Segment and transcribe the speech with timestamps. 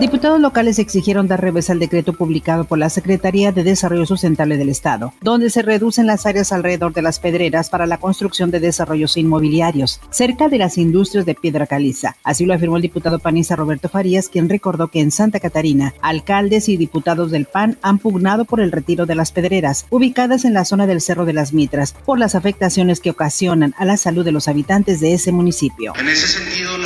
[0.00, 4.70] Diputados locales exigieron dar revés al decreto publicado por la Secretaría de Desarrollo Sustentable del
[4.70, 9.18] Estado, donde se reducen las áreas alrededor de las pedreras para la construcción de desarrollos
[9.18, 12.16] inmobiliarios, cerca de las industrias de piedra caliza.
[12.24, 16.70] Así lo afirmó el diputado panista Roberto Farías, quien recordó que en Santa Catarina, alcaldes
[16.70, 20.64] y diputados del PAN han pugnado por el retiro de las pedreras, ubicadas en la
[20.64, 24.32] zona del Cerro de las Mitras, por las afectaciones que ocasionan a la salud de
[24.32, 25.92] los habitantes de ese municipio.
[26.00, 26.78] En ese sentido,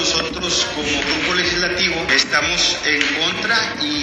[3.55, 3.94] contra y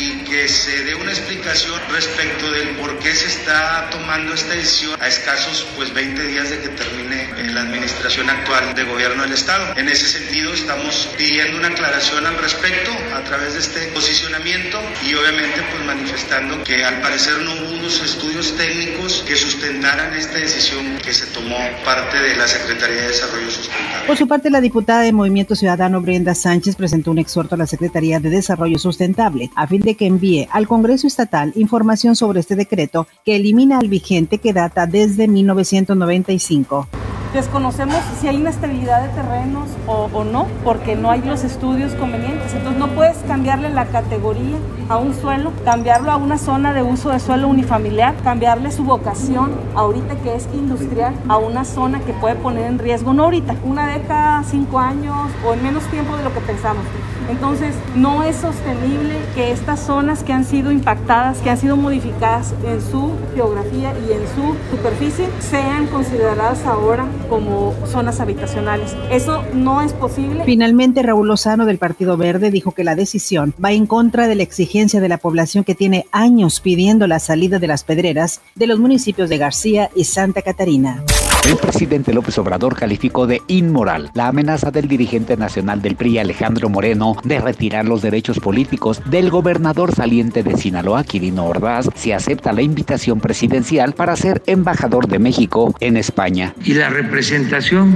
[0.47, 5.67] se dé una explicación respecto del por qué se está tomando esta decisión a escasos
[5.75, 9.73] pues 20 días de que termine eh, la administración actual de gobierno del Estado.
[9.77, 15.13] En ese sentido estamos pidiendo una aclaración al respecto a través de este posicionamiento y
[15.13, 20.97] obviamente pues manifestando que al parecer no hubo unos estudios técnicos que sustentaran esta decisión
[21.03, 24.07] que se tomó parte de la Secretaría de Desarrollo Sustentable.
[24.07, 27.67] Por su parte, la diputada de Movimiento Ciudadano Brenda Sánchez presentó un exhorto a la
[27.67, 32.55] Secretaría de Desarrollo sustentable a fin de que envíe al Congreso Estatal información sobre este
[32.55, 36.87] decreto que elimina al vigente que data desde 1995.
[37.33, 42.53] Desconocemos si hay inestabilidad de terrenos o, o, no, porque no hay los estudios convenientes.
[42.53, 44.57] Entonces no puedes cambiarle la categoría
[44.89, 49.51] a un suelo, cambiarlo a una zona de uso de suelo unifamiliar, cambiarle su vocación
[49.75, 53.87] ahorita que es industrial a una zona que puede poner en riesgo, no ahorita, una
[53.87, 56.83] década, cinco años o en menos tiempo de lo que pensamos.
[57.31, 62.53] Entonces no es sostenible que estas zonas que han sido impactadas, que han sido modificadas
[62.65, 68.97] en su geografía y en su superficie, sean consideradas ahora como zonas habitacionales.
[69.09, 70.43] Eso no es posible.
[70.43, 74.43] Finalmente, Raúl Lozano del Partido Verde dijo que la decisión va en contra de la
[74.43, 78.77] exigencia de la población que tiene años pidiendo la salida de las pedreras de los
[78.77, 81.01] municipios de García y Santa Catarina.
[81.47, 86.69] El presidente López Obrador calificó de inmoral la amenaza del dirigente nacional del PRI Alejandro
[86.69, 92.53] Moreno de retirar los derechos políticos del gobernador saliente de Sinaloa, Quirino Ordaz, si acepta
[92.53, 96.53] la invitación presidencial para ser embajador de México en España.
[96.63, 97.95] Y la representación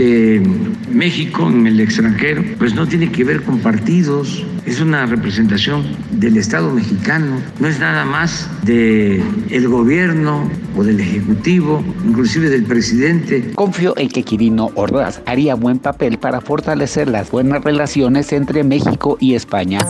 [0.00, 0.40] de
[0.90, 6.38] México en el extranjero, pues no tiene que ver con partidos, es una representación del
[6.38, 13.52] Estado mexicano, no es nada más de el gobierno o del ejecutivo, inclusive del presidente.
[13.54, 19.18] Confío en que Quirino Ordaz haría buen papel para fortalecer las buenas relaciones entre México
[19.20, 19.80] y España.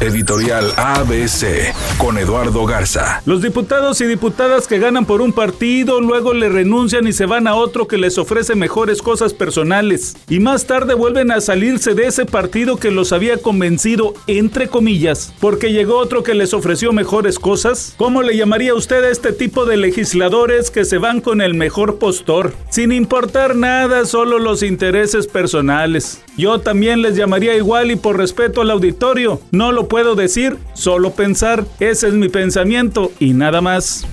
[0.00, 3.22] Editorial ABC con Eduardo Garza.
[3.24, 7.46] Los diputados y diputadas que ganan por un partido luego le renuncian y se van
[7.46, 12.06] a otro que les ofrece mejores cosas personales y más tarde vuelven a salirse de
[12.06, 17.38] ese partido que los había convencido entre comillas porque llegó otro que les ofreció mejores
[17.38, 17.94] cosas.
[17.96, 21.98] ¿Cómo le llamaría usted a este tipo de legisladores que se van con el mejor
[21.98, 26.22] postor sin importar nada, solo los intereses personales?
[26.36, 31.12] Yo también les llamaría igual y por respeto al auditorio, no lo puedo decir, solo
[31.12, 31.64] pensar.
[31.80, 34.06] Ese es mi pensamiento y nada más.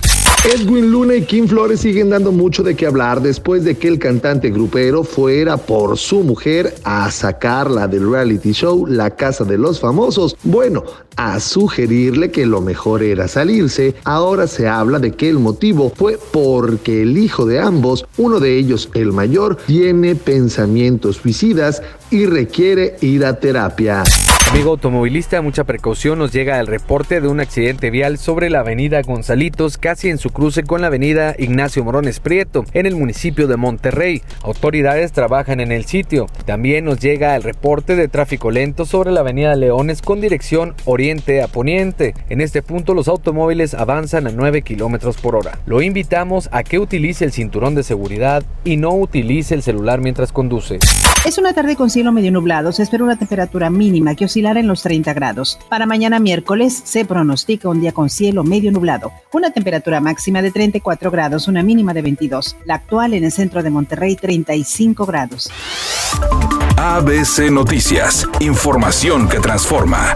[0.44, 3.98] Edwin Luna y Kim Flores siguen dando mucho de qué hablar después de que el
[3.98, 9.80] cantante grupero fuera por su mujer a sacarla del reality show La Casa de los
[9.80, 10.36] Famosos.
[10.42, 10.84] Bueno,
[11.16, 13.94] a sugerirle que lo mejor era salirse.
[14.04, 18.58] Ahora se habla de que el motivo fue porque el hijo de ambos, uno de
[18.58, 24.04] ellos el mayor, tiene pensamientos suicidas y requiere ir a terapia.
[24.50, 29.02] Amigo automovilista, mucha precaución nos llega el reporte de un accidente vial sobre la avenida
[29.02, 33.56] Gonzalitos, casi en su cruce con la avenida Ignacio Morones Prieto, en el municipio de
[33.56, 34.22] Monterrey.
[34.42, 36.26] Autoridades trabajan en el sitio.
[36.44, 41.42] También nos llega el reporte de tráfico lento sobre la avenida Leones con dirección oriente
[41.42, 42.14] a poniente.
[42.28, 45.58] En este punto los automóviles avanzan a 9 kilómetros por hora.
[45.66, 50.30] Lo invitamos a que utilice el cinturón de seguridad y no utilice el celular mientras
[50.30, 50.78] conduce.
[51.26, 52.72] Es una tarde con cielo medio nublado.
[52.72, 55.60] Se espera una temperatura mínima que oscilará en los 30 grados.
[55.68, 59.12] Para mañana miércoles se pronostica un día con cielo medio nublado.
[59.32, 62.56] Una temperatura máxima de 34 grados, una mínima de 22.
[62.64, 65.50] La actual en el centro de Monterrey, 35 grados.
[66.76, 68.26] ABC Noticias.
[68.40, 70.14] Información que transforma.